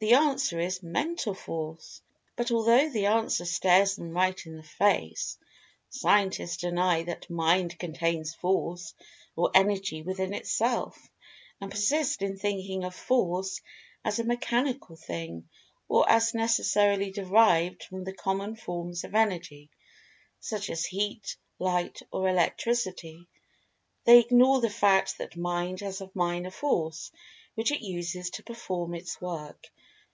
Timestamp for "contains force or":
7.80-9.50